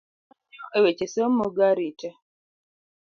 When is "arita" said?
1.69-2.09